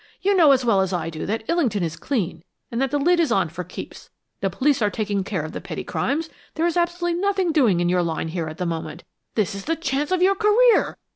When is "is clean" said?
1.83-2.43